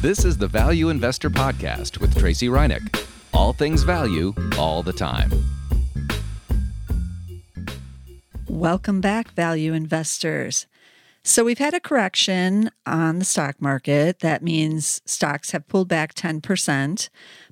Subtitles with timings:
[0.00, 3.04] This is the Value Investor Podcast with Tracey Ryniec.
[3.34, 5.28] All things value, all the time.
[8.46, 10.68] Welcome back, value investors.
[11.24, 14.20] So, we've had a correction on the stock market.
[14.20, 17.08] That means stocks have pulled back 10%.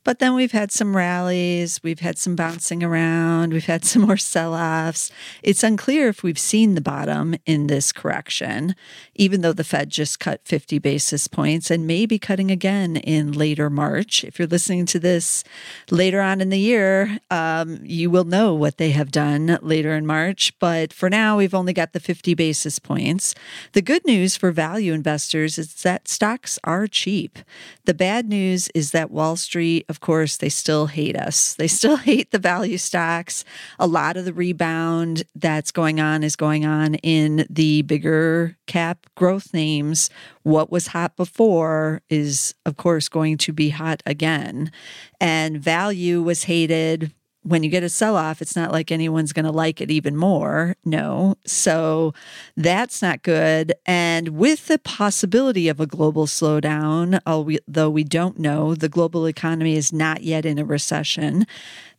[0.06, 4.16] But then we've had some rallies, we've had some bouncing around, we've had some more
[4.16, 5.10] sell offs.
[5.42, 8.76] It's unclear if we've seen the bottom in this correction,
[9.16, 13.32] even though the Fed just cut 50 basis points and may be cutting again in
[13.32, 14.22] later March.
[14.22, 15.42] If you're listening to this
[15.90, 20.06] later on in the year, um, you will know what they have done later in
[20.06, 20.56] March.
[20.60, 23.34] But for now, we've only got the 50 basis points.
[23.72, 27.40] The good news for value investors is that stocks are cheap.
[27.86, 31.54] The bad news is that Wall Street, of course, they still hate us.
[31.54, 33.46] They still hate the value stocks.
[33.78, 39.06] A lot of the rebound that's going on is going on in the bigger cap
[39.14, 40.10] growth names.
[40.42, 44.70] What was hot before is, of course, going to be hot again.
[45.18, 47.10] And value was hated
[47.46, 50.16] when you get a sell off, it's not like anyone's going to like it even
[50.16, 50.74] more.
[50.84, 51.36] No.
[51.46, 52.12] So
[52.56, 53.72] that's not good.
[53.86, 59.76] And with the possibility of a global slowdown, although we don't know, the global economy
[59.76, 61.46] is not yet in a recession.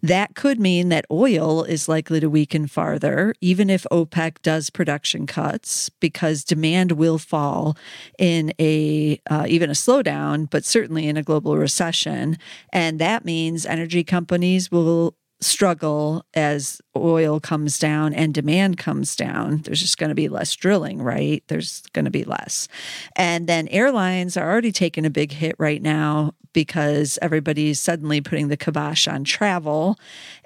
[0.02, 5.26] That could mean that oil is likely to weaken farther, even if OPEC does production
[5.26, 7.76] cuts, because demand will fall
[8.20, 12.38] in a uh, even a slowdown, but certainly in a global recession.
[12.72, 19.58] And that means energy companies will struggle as oil comes down and demand comes down.
[19.58, 21.44] There's just going to be less drilling, right?
[21.48, 22.68] There's going to be less.
[23.16, 28.48] And then airlines are already taking a big hit right now because everybody's suddenly putting
[28.48, 29.96] the kibosh on travel.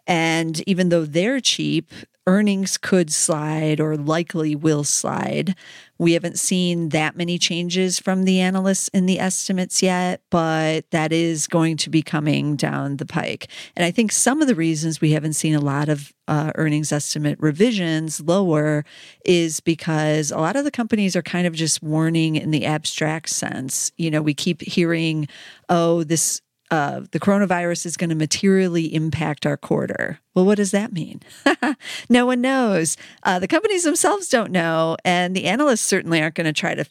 [0.06, 1.90] And even though they're cheap,
[2.28, 5.56] earnings could slide or likely will slide.
[5.98, 11.12] We haven't seen that many changes from the analysts in the estimates yet, but that
[11.12, 13.48] is going to be coming down the pike.
[13.76, 16.92] And I think some of the reasons we haven't seen a lot of uh, earnings
[16.92, 18.86] estimate revisions lower
[19.26, 23.30] is because a lot of the companies are kind of just warning in the abstract
[23.30, 23.92] sense.
[23.98, 25.28] You know, we keep hearing,
[25.70, 26.42] oh, this
[26.72, 30.20] uh, the coronavirus is going to materially impact our quarter.
[30.34, 31.20] Well, what does that mean?
[32.10, 32.96] no one knows.
[33.24, 36.86] Uh, the companies themselves don't know, and the analysts certainly aren't going to try to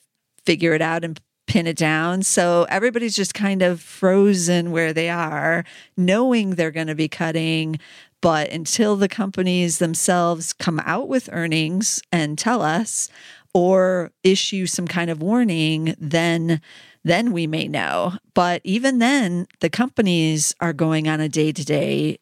[0.45, 2.23] figure it out and pin it down.
[2.23, 5.65] So everybody's just kind of frozen where they are,
[5.97, 7.81] knowing they're going to be cutting.
[8.21, 13.09] But until the companies themselves come out with earnings and tell us
[13.55, 16.61] or issue some kind of warning, then
[17.03, 18.15] then we may know.
[18.35, 22.19] But even then, the companies are going on a day to day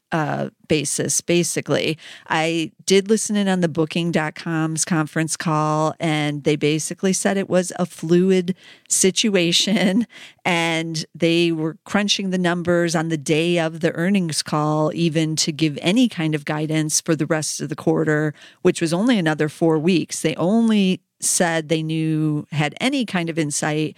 [0.68, 1.98] basis, basically.
[2.28, 7.72] I did listen in on the booking.com's conference call, and they basically said it was
[7.78, 8.54] a fluid
[8.88, 10.06] situation.
[10.44, 15.52] And they were crunching the numbers on the day of the earnings call, even to
[15.52, 19.48] give any kind of guidance for the rest of the quarter, which was only another
[19.48, 20.22] four weeks.
[20.22, 23.96] They only said they knew, had any kind of insight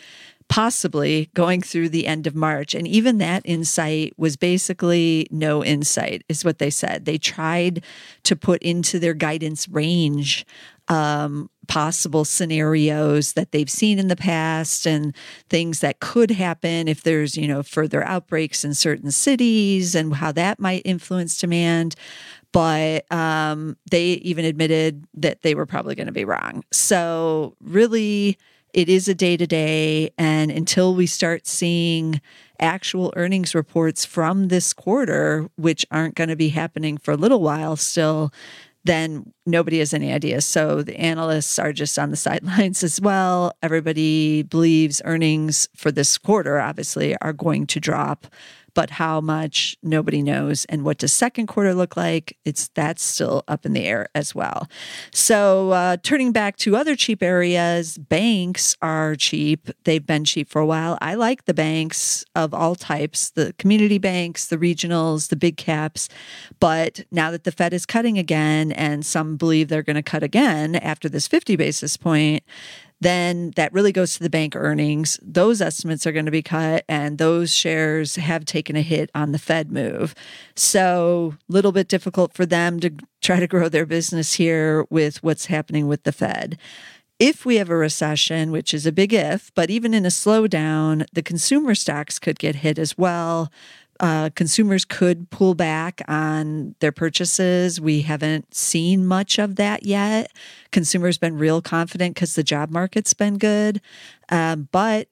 [0.50, 2.74] possibly going through the end of March.
[2.74, 7.04] And even that insight was basically no insight, is what they said.
[7.04, 7.84] They tried
[8.24, 10.44] to put into their guidance range
[10.88, 15.14] um, possible scenarios that they've seen in the past and
[15.48, 20.32] things that could happen if there's, you know, further outbreaks in certain cities and how
[20.32, 21.94] that might influence demand
[22.52, 26.64] but um, they even admitted that they were probably going to be wrong.
[26.72, 28.36] So, really,
[28.74, 30.10] it is a day to day.
[30.18, 32.20] And until we start seeing
[32.58, 37.40] actual earnings reports from this quarter, which aren't going to be happening for a little
[37.40, 38.32] while still,
[38.84, 40.40] then nobody has any idea.
[40.40, 43.52] So the analysts are just on the sidelines as well.
[43.62, 48.26] Everybody believes earnings for this quarter, obviously, are going to drop
[48.74, 53.44] but how much nobody knows and what does second quarter look like it's that's still
[53.48, 54.68] up in the air as well.
[55.12, 59.70] So uh, turning back to other cheap areas banks are cheap.
[59.84, 60.98] They've been cheap for a while.
[61.00, 66.08] I like the banks of all types the community banks the regionals the big caps.
[66.58, 70.22] But now that the fed is cutting again and some believe they're going to cut
[70.22, 72.44] again after this 50 basis point
[73.00, 75.18] then that really goes to the bank earnings.
[75.22, 79.32] Those estimates are going to be cut, and those shares have taken a hit on
[79.32, 80.14] the Fed move.
[80.54, 85.22] So, a little bit difficult for them to try to grow their business here with
[85.22, 86.58] what's happening with the Fed.
[87.18, 91.04] If we have a recession, which is a big if, but even in a slowdown,
[91.12, 93.50] the consumer stocks could get hit as well
[94.00, 97.80] uh, consumers could pull back on their purchases.
[97.80, 100.32] We haven't seen much of that yet.
[100.72, 103.80] Consumers been real confident because the job market's been good,
[104.30, 105.08] um, but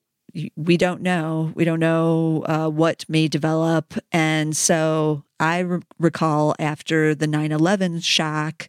[0.56, 1.52] we don't know.
[1.55, 3.94] We don't know uh, what may develop.
[4.12, 8.69] And so I re- recall after the 9 11 shock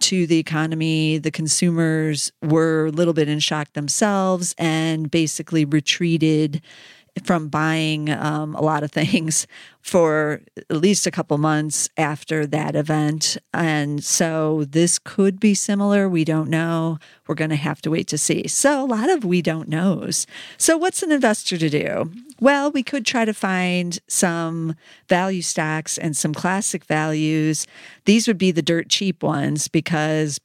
[0.00, 6.62] to the economy, the consumers were a little bit in shock themselves and basically retreated
[7.22, 9.46] from buying um, a lot of things
[9.80, 13.36] for at least a couple months after that event.
[13.52, 16.08] And so this could be similar.
[16.08, 16.98] We don't know.
[17.26, 18.48] We're going to have to wait to see.
[18.48, 20.26] So a lot of we don't knows.
[20.56, 22.10] So what's an investor to do?
[22.40, 24.74] Well, we could try to find some
[25.08, 27.66] value stocks and some classic values.
[28.06, 30.40] These would be the dirt cheap ones because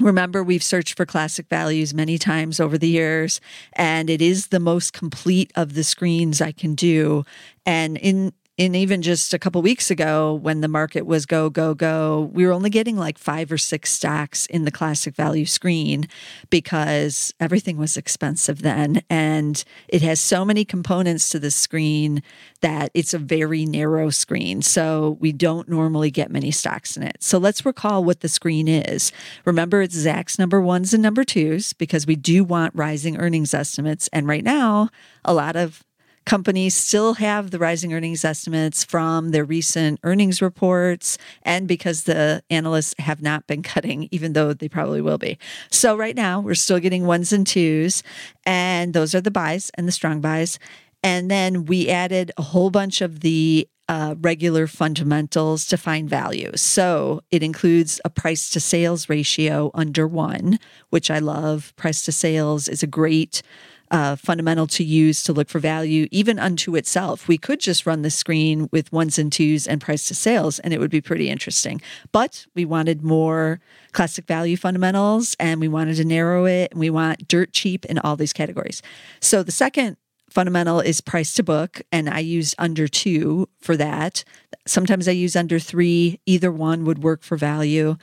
[0.00, 3.40] Remember, we've searched for classic values many times over the years,
[3.74, 7.24] and it is the most complete of the screens I can do.
[7.66, 11.74] And in and even just a couple weeks ago when the market was go go
[11.74, 16.06] go we were only getting like five or six stocks in the classic value screen
[16.50, 19.02] because everything was expensive then.
[19.08, 22.22] And it has so many components to the screen
[22.60, 24.60] that it's a very narrow screen.
[24.60, 27.16] So we don't normally get many stocks in it.
[27.20, 29.10] So let's recall what the screen is.
[29.46, 34.08] Remember it's zacks number ones and number twos because we do want rising earnings estimates.
[34.12, 34.90] And right now
[35.24, 35.82] a lot of
[36.26, 42.42] companies still have the rising earnings estimates from their recent earnings reports and because the
[42.50, 45.38] analysts have not been cutting, even though they probably will be.
[45.70, 48.02] So, right now, we're still getting ones and twos,
[48.44, 50.58] and those are the buys and the strong buys.
[51.02, 56.52] And then we added a whole bunch of the uh, regular fundamentals to find value.
[56.54, 61.74] So it includes a price to sales ratio under one, which I love.
[61.74, 63.42] Price to sales is a great
[63.90, 67.28] uh, fundamental to use to look for value, even unto itself.
[67.28, 70.72] We could just run the screen with ones and twos and price to sales, and
[70.72, 71.80] it would be pretty interesting.
[72.12, 73.60] But we wanted more
[73.92, 77.98] classic value fundamentals, and we wanted to narrow it, and we want dirt cheap in
[77.98, 78.82] all these categories.
[79.20, 79.96] So the second
[80.30, 84.24] fundamental is price to book, and I use under two for that.
[84.66, 86.20] Sometimes I use under three.
[86.26, 87.96] Either one would work for value.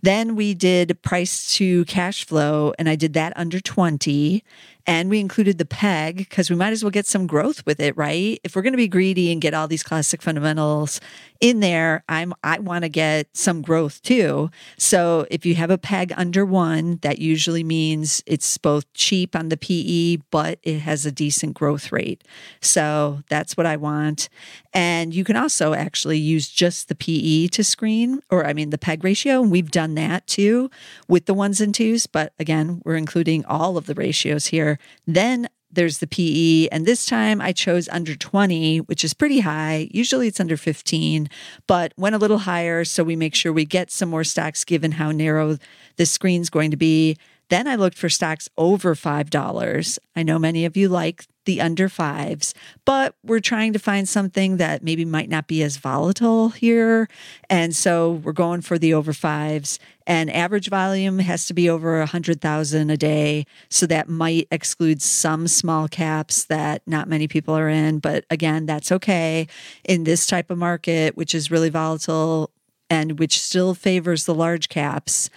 [0.00, 4.42] Then we did price to cash flow, and I did that under 20.
[4.86, 7.96] And we included the PEG because we might as well get some growth with it,
[7.96, 8.40] right?
[8.42, 11.00] If we're going to be greedy and get all these classic fundamentals
[11.40, 14.50] in there, I'm I want to get some growth too.
[14.78, 19.48] So if you have a PEG under one, that usually means it's both cheap on
[19.48, 22.22] the PE, but it has a decent growth rate.
[22.60, 24.28] So that's what I want.
[24.72, 28.78] And you can also actually use just the PE to screen, or I mean the
[28.78, 29.42] PEG ratio.
[29.42, 30.70] And we've done that too
[31.08, 32.06] with the ones and twos.
[32.06, 34.71] But again, we're including all of the ratios here.
[35.06, 39.88] Then there's the PE, and this time I chose under 20, which is pretty high.
[39.90, 41.30] Usually it's under 15,
[41.66, 44.92] but went a little higher so we make sure we get some more stocks given
[44.92, 45.56] how narrow
[45.96, 47.16] the screen's going to be.
[47.52, 49.98] Then I looked for stocks over $5.
[50.16, 52.54] I know many of you like the under fives,
[52.86, 57.10] but we're trying to find something that maybe might not be as volatile here.
[57.50, 59.78] And so we're going for the over fives.
[60.06, 63.44] And average volume has to be over 100,000 a day.
[63.68, 67.98] So that might exclude some small caps that not many people are in.
[67.98, 69.46] But again, that's okay
[69.84, 72.50] in this type of market, which is really volatile
[72.88, 75.28] and which still favors the large caps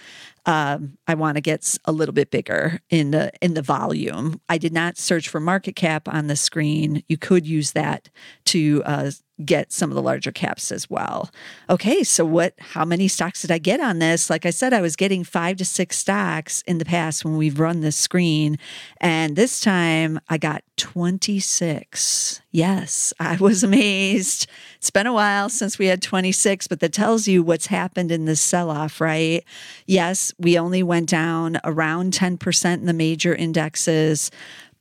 [0.46, 4.40] um, I want to get a little bit bigger in the in the volume.
[4.48, 7.02] I did not search for market cap on the screen.
[7.08, 8.08] You could use that
[8.46, 9.10] to uh,
[9.44, 11.30] get some of the larger caps as well.
[11.68, 14.30] Okay, so what how many stocks did I get on this?
[14.30, 17.60] Like I said I was getting 5 to 6 stocks in the past when we've
[17.60, 18.58] run this screen
[19.00, 22.42] and this time I got 26.
[22.50, 24.46] Yes, I was amazed.
[24.76, 28.24] It's been a while since we had 26, but that tells you what's happened in
[28.24, 29.44] this sell-off, right?
[29.86, 34.30] Yes, we only went down around 10% in the major indexes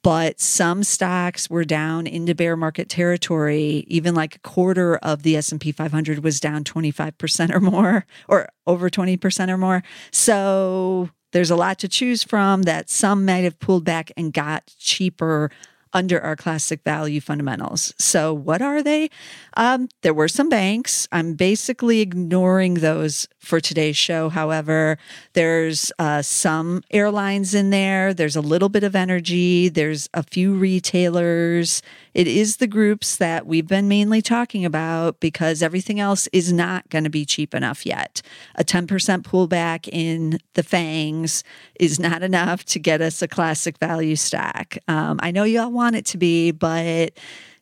[0.05, 3.83] but some stocks were down into bear market territory.
[3.87, 8.87] Even like a quarter of the s&p 500 was down 25% or more or over
[8.87, 9.81] 20% or more.
[10.11, 14.71] So there's a lot to choose from that some might have pulled back and got
[14.77, 15.49] cheaper
[15.95, 17.93] under our classic value fundamentals.
[17.97, 19.09] So, what are they?
[19.55, 21.07] Um, there were some banks.
[21.11, 24.27] I'm basically ignoring those for today's show.
[24.29, 24.97] However,
[25.33, 30.53] there's uh, some airlines in there, there's a little bit of energy, there's a few
[30.53, 31.81] retailers.
[32.13, 36.89] It is the groups that we've been mainly talking about because everything else is not
[36.89, 38.21] going to be cheap enough yet.
[38.55, 38.87] A 10%
[39.21, 41.43] pullback in the FANGs
[41.79, 44.79] is not enough to get us a classic value stack.
[44.87, 47.11] Um, I know y'all want it to be, but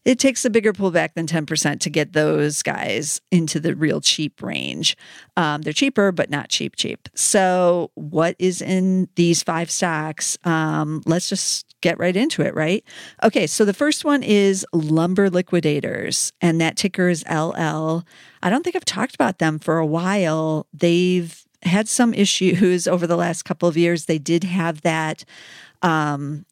[0.06, 4.42] it takes a bigger pullback than 10% to get those guys into the real cheap
[4.42, 4.98] range.
[5.36, 7.10] Um, they're cheaper, but not cheap, cheap.
[7.16, 10.38] So, what is in these five stocks?
[10.46, 12.84] Um, let's just get right into it, right?
[13.24, 18.04] Okay, so the first one is Lumber Liquidators, and that ticker is LL.
[18.42, 20.66] I don't think I've talked about them for a while.
[20.74, 24.06] They've had some issues over the last couple of years.
[24.06, 25.26] They did have that
[25.82, 26.46] um,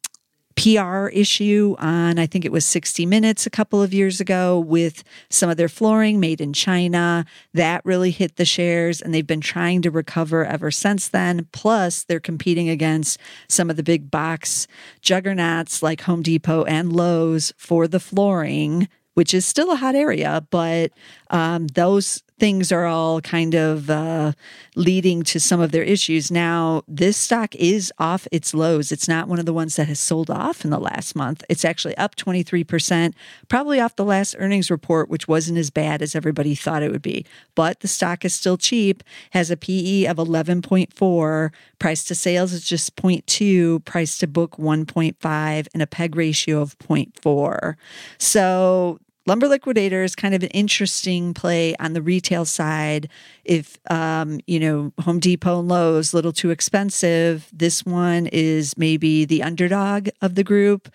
[0.56, 5.04] PR issue on, I think it was 60 Minutes a couple of years ago with
[5.30, 7.24] some of their flooring made in China.
[7.54, 11.48] That really hit the shares, and they've been trying to recover ever since then.
[11.52, 13.18] Plus, they're competing against
[13.48, 14.66] some of the big box
[15.00, 20.46] juggernauts like Home Depot and Lowe's for the flooring which is still a hot area,
[20.50, 20.90] but
[21.32, 24.32] um, those things are all kind of uh,
[24.74, 26.30] leading to some of their issues.
[26.30, 28.92] Now, this stock is off its lows.
[28.92, 31.44] It's not one of the ones that has sold off in the last month.
[31.48, 33.14] It's actually up 23%,
[33.48, 37.00] probably off the last earnings report, which wasn't as bad as everybody thought it would
[37.00, 37.24] be.
[37.54, 42.64] But the stock is still cheap, has a PE of 11.4, price to sales is
[42.64, 47.76] just 0.2, price to book 1.5, and a PEG ratio of 0.4.
[48.18, 53.08] So Lumber Liquidator is kind of an interesting play on the retail side.
[53.44, 58.76] If um, you know Home Depot and Lowe's a little too expensive, this one is
[58.76, 60.88] maybe the underdog of the group.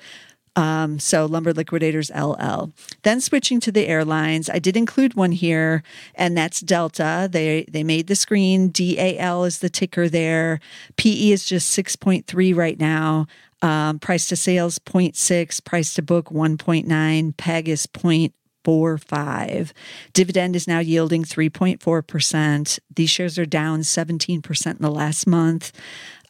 [0.58, 2.74] Um, so Lumber Liquidators LL.
[3.04, 5.84] Then switching to the airlines, I did include one here,
[6.16, 7.30] and that's Delta.
[7.32, 8.70] They they made the screen.
[8.70, 10.60] DAL is the ticker there.
[10.98, 13.28] PE is just six point three right now.
[13.62, 19.72] Um, price to sales 0.6, price to book 1.9, PEG is 0.45.
[20.14, 22.80] Dividend is now yielding 3.4%.
[22.96, 25.72] These shares are down 17% in the last month.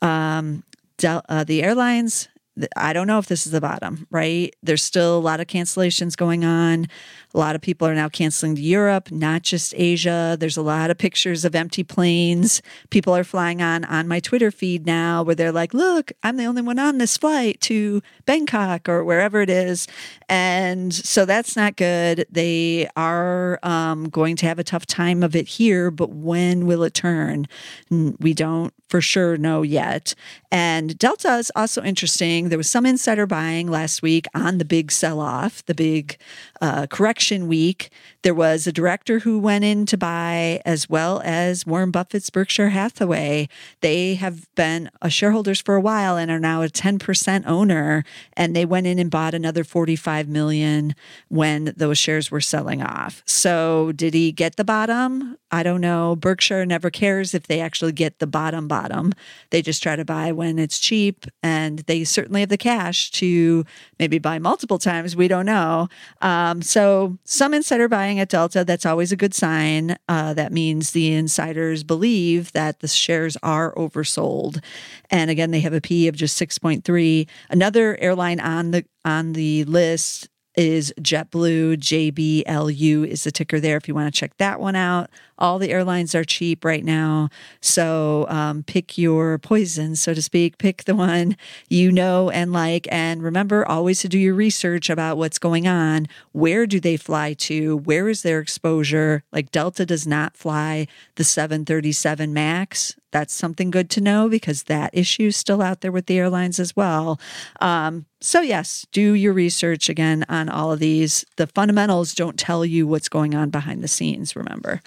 [0.02, 0.64] Um,
[1.04, 2.30] uh, the airlines,
[2.76, 4.56] I don't know if this is the bottom, right?
[4.64, 6.88] There's still a lot of cancellations going on.
[7.34, 10.38] A lot of people are now canceling to Europe, not just Asia.
[10.40, 12.62] There's a lot of pictures of empty planes.
[12.90, 16.46] People are flying on on my Twitter feed now where they're like, "Look, I'm the
[16.46, 19.88] only one on this flight to Bangkok or wherever it is."
[20.30, 22.26] And so that's not good.
[22.32, 26.84] They are um, going to have a tough time of it here, but when will
[26.84, 27.48] it turn?
[27.90, 30.16] We don't for sure know yet.
[30.52, 32.47] And Delta is also interesting.
[32.50, 36.18] There was some insider buying last week on the big sell off, the big
[36.62, 37.90] uh, correction week.
[38.24, 42.70] There was a director who went in to buy, as well as Warren Buffett's Berkshire
[42.70, 43.48] Hathaway.
[43.82, 48.04] They have been shareholders for a while and are now a 10% owner.
[48.34, 50.96] And they went in and bought another 45 million
[51.30, 53.24] when those shares were selling off.
[53.26, 55.38] So did he get the bottom?
[55.52, 56.16] I don't know.
[56.16, 59.14] Berkshire never cares if they actually get the bottom bottom.
[59.50, 63.66] They just try to buy when it's cheap, and they certainly have the cash to
[64.00, 65.16] maybe buy multiple times.
[65.16, 65.90] We don't know.
[66.22, 68.64] Um, so some insider buying at Delta.
[68.64, 69.98] That's always a good sign.
[70.08, 74.64] Uh, that means the insiders believe that the shares are oversold.
[75.10, 77.28] And again, they have a P of just six point three.
[77.50, 81.78] Another airline on the on the list is JetBlue.
[81.78, 85.10] JBLU is the ticker there if you want to check that one out.
[85.38, 87.30] All the airlines are cheap right now.
[87.62, 90.58] So um, pick your poison, so to speak.
[90.58, 91.38] Pick the one
[91.70, 92.88] you know and like.
[92.92, 96.08] And remember always to do your research about what's going on.
[96.32, 97.78] Where do they fly to?
[97.78, 99.24] Where is their exposure?
[99.32, 104.92] Like Delta does not fly the 737 MAX that's something good to know because that
[104.94, 107.20] issue is still out there with the airlines as well.
[107.60, 111.26] Um, so, yes, do your research again on all of these.
[111.38, 114.82] The fundamentals don't tell you what's going on behind the scenes, remember.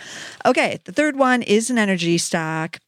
[0.46, 2.78] Okay, the third one is an energy stock.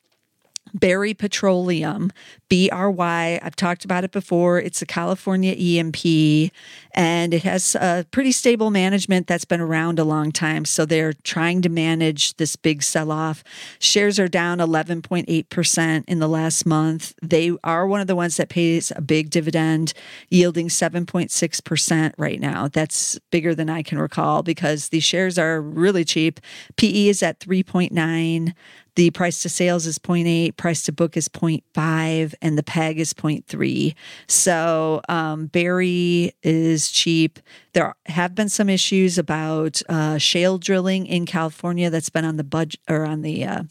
[0.75, 2.11] Berry Petroleum,
[2.49, 3.41] B R Y.
[3.43, 4.59] I've talked about it before.
[4.59, 6.51] It's a California E&P
[6.95, 10.65] and it has a pretty stable management that's been around a long time.
[10.65, 13.43] So they're trying to manage this big sell off.
[13.79, 17.15] Shares are down 11.8% in the last month.
[17.23, 19.95] They are one of the ones that pays a big dividend,
[20.29, 22.69] yielding 7.6% right now.
[22.69, 26.41] That's bigger than I can recall because these shares are really cheap.
[26.77, 28.53] PE is at 3.9.
[28.95, 33.15] The price to sales is 0.8, price to book is 0.5, and the PEG is
[33.15, 33.95] 0.3.
[34.29, 37.39] So um, Berry is cheap.
[37.73, 42.45] There have been some issues about uh, shale drilling in California that's been on the
[42.45, 43.63] budget or on the uh,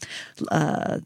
[0.50, 0.98] uh,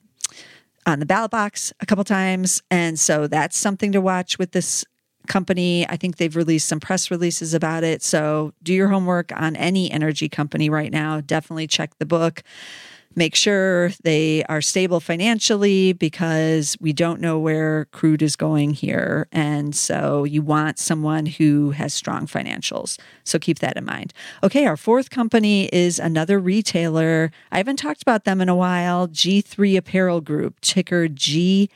[0.87, 4.85] on the ballot box a couple times, and so that's something to watch with this
[5.26, 5.87] company.
[5.88, 8.02] I think they've released some press releases about it.
[8.02, 11.20] So do your homework on any energy company right now.
[11.20, 12.42] Definitely check the book.
[13.16, 19.26] Make sure they are stable financially because we don't know where crude is going here.
[19.32, 22.99] And so you want someone who has strong financials.
[23.25, 24.12] So keep that in mind.
[24.44, 27.32] Okay, our fourth company is another retailer.
[27.50, 31.70] I haven't talked about them in a while G3 Apparel Group, ticker GIII.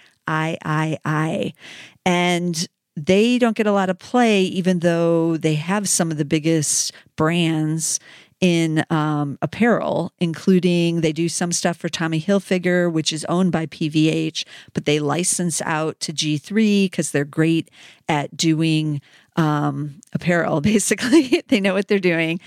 [2.04, 6.24] And they don't get a lot of play, even though they have some of the
[6.24, 7.98] biggest brands
[8.40, 13.66] in um, apparel, including they do some stuff for Tommy Hilfiger, which is owned by
[13.66, 17.70] PVH, but they license out to G3 because they're great
[18.08, 19.02] at doing
[19.36, 20.60] um, apparel.
[20.60, 22.40] Basically, they know what they're doing.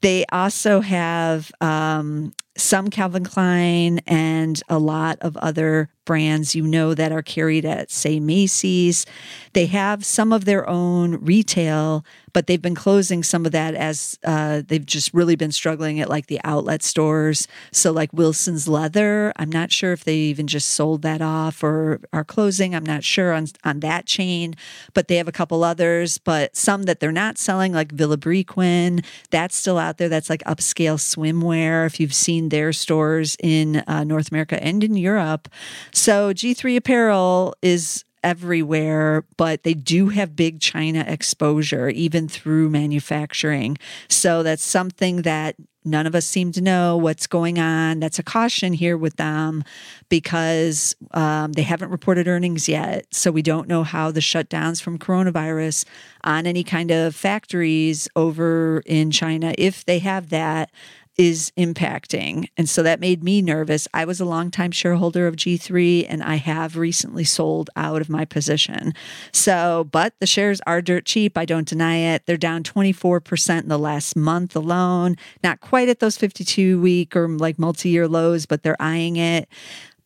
[0.00, 6.94] They also have um, some Calvin Klein and a lot of other brands you know
[6.94, 9.04] that are carried at, say, Macy's.
[9.52, 12.02] They have some of their own retail,
[12.32, 16.08] but they've been closing some of that as uh, they've just really been struggling at
[16.08, 17.46] like the outlet stores.
[17.72, 22.00] So, like Wilson's Leather, I'm not sure if they even just sold that off or
[22.12, 22.74] are closing.
[22.74, 24.54] I'm not sure on, on that chain,
[24.94, 29.56] but they have a couple others, but some that they're not selling, like Vilebrequin, that's
[29.56, 30.10] still out there.
[30.10, 31.86] That's like upscale swimwear.
[31.86, 35.48] If you've seen their stores in uh, North America and in Europe.
[35.92, 43.78] So G3 Apparel is everywhere, but they do have big China exposure, even through manufacturing.
[44.08, 45.56] So that's something that
[45.88, 48.00] none of us seem to know what's going on.
[48.00, 49.64] That's a caution here with them
[50.08, 53.06] because um, they haven't reported earnings yet.
[53.10, 55.84] So we don't know how the shutdowns from coronavirus
[56.24, 60.70] on any kind of factories over in China, if they have that,
[61.18, 62.48] is impacting.
[62.56, 63.88] And so that made me nervous.
[63.92, 68.24] I was a longtime shareholder of G3 and I have recently sold out of my
[68.24, 68.94] position.
[69.32, 71.36] So, but the shares are dirt cheap.
[71.36, 72.24] I don't deny it.
[72.26, 75.16] They're down 24% in the last month alone.
[75.42, 79.48] Not quite at those 52 week or like multi year lows, but they're eyeing it.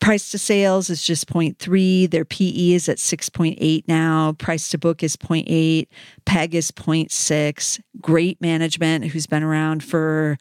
[0.00, 2.10] Price to sales is just 0.3.
[2.10, 4.32] Their PE is at 6.8 now.
[4.32, 5.86] Price to book is 0.8.
[6.24, 7.80] PEG is 0.6.
[8.00, 10.38] Great management who's been around for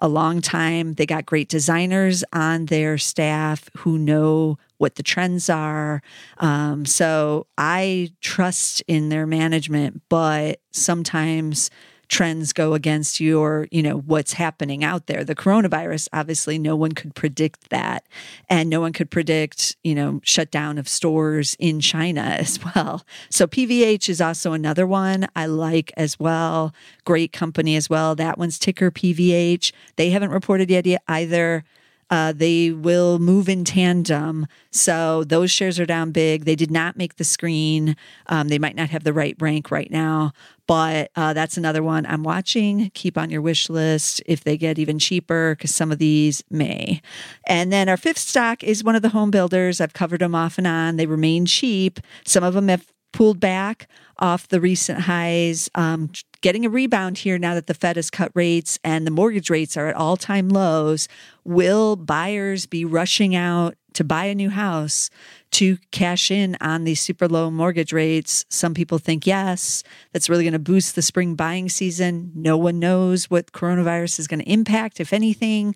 [0.00, 0.94] a long time.
[0.94, 6.02] They got great designers on their staff who know what the trends are.
[6.38, 11.70] Um, so I trust in their management, but sometimes
[12.10, 15.24] trends go against you or you know what's happening out there.
[15.24, 18.04] The coronavirus obviously no one could predict that.
[18.48, 23.04] And no one could predict you know shutdown of stores in china as well.
[23.30, 26.74] So pvh is also another one i like as well.
[27.04, 28.14] Great company as well.
[28.14, 31.64] That one's ticker pvh they haven't reported yet either
[32.10, 34.46] uh, they will move in tandem.
[34.72, 36.44] So those shares are down big.
[36.44, 37.96] They did not make the screen.
[38.26, 40.32] Um, they might not have the right rank right now,
[40.66, 42.90] but uh, that's another one I'm watching.
[42.94, 47.00] Keep on your wish list if they get even cheaper, because some of these may.
[47.46, 49.80] And then our fifth stock is one of the home builders.
[49.80, 50.96] I've covered them off and on.
[50.96, 52.00] They remain cheap.
[52.24, 56.10] Some of them have pulled back off the recent highs, um,
[56.42, 59.76] getting a rebound here now that the Fed has cut rates and the mortgage rates
[59.76, 61.08] are at all time lows.
[61.44, 65.10] Will buyers be rushing out to buy a new house
[65.50, 68.44] to cash in on these super low mortgage rates.
[68.48, 72.30] Some people think yes, that's really going to boost the spring buying season.
[72.34, 75.74] No one knows what coronavirus is going to impact, if anything,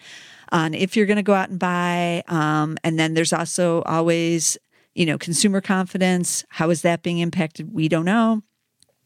[0.52, 2.22] on if you're going to go out and buy.
[2.28, 4.56] Um, and then there's also always,
[4.94, 6.44] you know, consumer confidence.
[6.48, 7.72] How is that being impacted?
[7.72, 8.42] We don't know.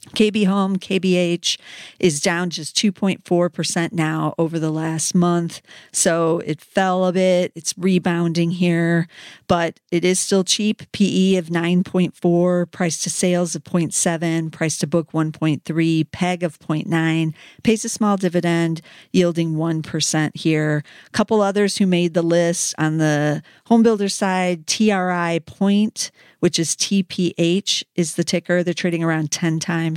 [0.07, 1.59] KB Home, KBH,
[1.99, 5.61] is down just 2.4% now over the last month.
[5.93, 7.53] So it fell a bit.
[7.55, 9.09] It's rebounding here,
[9.49, 10.83] but it is still cheap.
[10.93, 17.35] PE of 9.4, price to sales of 0.7, price to book 1.3, PEG of 0.9,
[17.63, 18.81] pays a small dividend,
[19.13, 20.85] yielding 1% here.
[21.07, 26.59] A couple others who made the list on the home builder side, Tri Pointe which
[26.59, 28.63] is TPH, is the ticker.
[28.63, 29.88] They're trading around 10 times.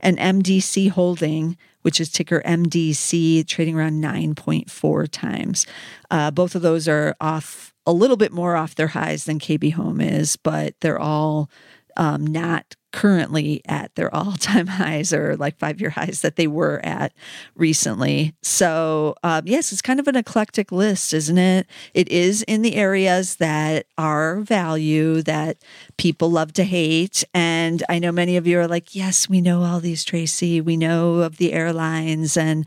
[0.00, 5.66] And MDC Holding, which is ticker MDC, trading around 9.4 times.
[6.10, 9.72] Uh, both of those are off a little bit more off their highs than KB
[9.72, 11.50] Home is, but they're all
[11.96, 16.46] um, not currently at their all time highs or like five year highs that they
[16.46, 17.12] were at
[17.54, 18.34] recently.
[18.42, 21.66] So, um, yes, it's kind of an eclectic list, isn't it?
[21.94, 25.58] It is in the areas that are value that
[25.96, 27.24] people love to hate.
[27.34, 30.60] And I know many of you are like, yes, we know all these, Tracey.
[30.60, 32.66] We know of the airlines and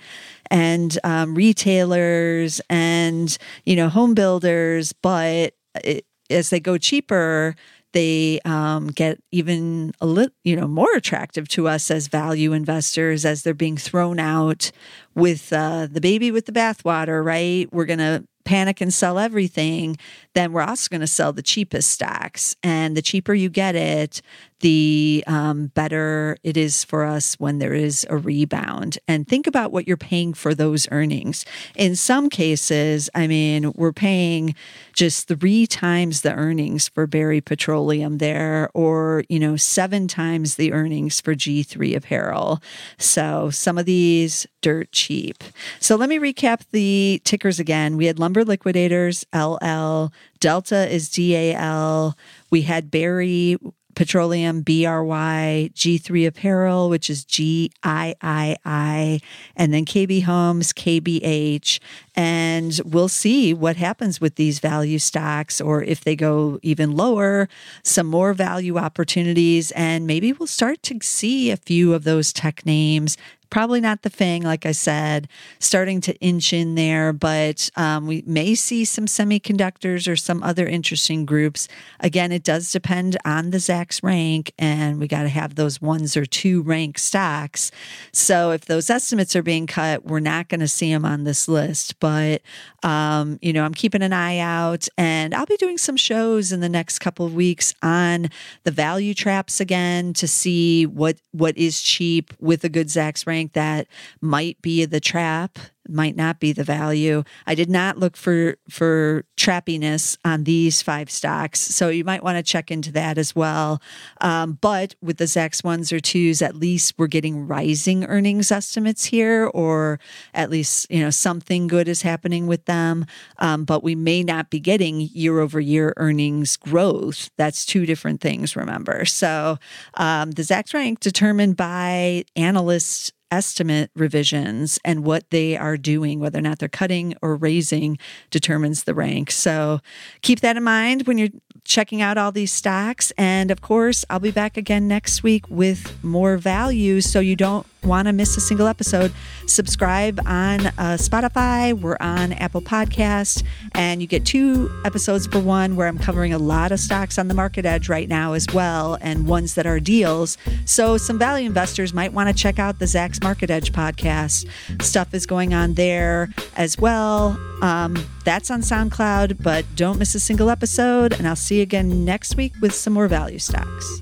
[0.51, 7.55] and um, retailers and you know home builders, but it, as they go cheaper,
[7.93, 13.25] they um, get even a little, you know, more attractive to us as value investors
[13.25, 14.71] as they're being thrown out
[15.15, 17.23] with uh, the baby with the bathwater.
[17.23, 17.71] Right?
[17.71, 19.97] We're gonna panic and sell everything,
[20.33, 22.55] then we're also going to sell the cheapest stocks.
[22.63, 24.21] And the cheaper you get it,
[24.63, 28.97] the um, better it is for us when there is a rebound.
[29.09, 31.45] And think about what you're paying for those earnings.
[31.75, 34.55] In some cases, I mean, we're paying
[34.93, 40.71] just three times the earnings for Berry Petroleum there, or, you know, seven times the
[40.71, 42.63] earnings for G3 Apparel.
[42.97, 45.43] So some of these dirt cheap.
[45.81, 47.97] So let me recap the tickers again.
[47.97, 52.17] We had Lumber Liquidators, LL, Delta is DAL.
[52.49, 53.57] We had Berry
[53.95, 59.21] Petroleum, BRY, G3 Apparel, which is GIII,
[59.55, 61.79] and then KB Homes, KBH.
[62.15, 67.49] And we'll see what happens with these value stocks or if they go even lower,
[67.83, 69.71] some more value opportunities.
[69.71, 73.17] And maybe we'll start to see a few of those tech names
[73.53, 75.27] Probably not the thing, like I said,
[75.59, 80.65] starting to inch in there, but um, we may see some semiconductors or some other
[80.65, 81.67] interesting groups.
[81.99, 86.17] Again, it does depend on the Zacks rank, and we got to have those ones
[86.17, 87.69] or two rank stocks.
[88.11, 91.47] So if those estimates are being cut, we're not going to see them on this
[91.47, 91.99] list.
[91.99, 92.41] But,
[92.81, 96.59] um, you know, I'm keeping an eye out, and I'll be doing some shows in
[96.59, 98.29] the next couple of weeks on
[98.63, 103.42] the value traps again to see what what is cheap with a good Zacks rank
[103.43, 103.87] think that
[104.21, 107.23] might be the trap might not be the value.
[107.45, 112.37] I did not look for for trappiness on these five stocks, so you might want
[112.37, 113.81] to check into that as well.
[114.21, 119.05] Um, but with the Zacks ones or twos, at least we're getting rising earnings estimates
[119.05, 119.99] here, or
[120.33, 123.05] at least you know something good is happening with them.
[123.39, 127.29] Um, but we may not be getting year over year earnings growth.
[127.37, 128.55] That's two different things.
[128.55, 129.57] Remember, so
[129.95, 136.39] um, the Zacks rank determined by analysts estimate revisions and what they are doing, whether
[136.39, 137.97] or not they're cutting or raising,
[138.29, 139.31] determines the rank.
[139.31, 139.79] So
[140.21, 141.29] keep that in mind when you're
[141.65, 143.11] checking out all these stocks.
[143.17, 147.65] And of course, I'll be back again next week with more value so you don't
[147.85, 149.11] want to miss a single episode.
[149.47, 151.73] Subscribe on uh, Spotify.
[151.73, 153.43] We're on Apple Podcast,
[153.73, 157.27] and you get two episodes for one where I'm covering a lot of stocks on
[157.27, 160.37] the market edge right now as well, and ones that are deals.
[160.65, 164.49] So some value investors might want to check out the Zacks Market Edge podcast.
[164.81, 167.37] Stuff is going on there as well.
[167.61, 171.13] Um, that's on SoundCloud, but don't miss a single episode.
[171.13, 174.01] And I'll see you again next week with some more value stocks.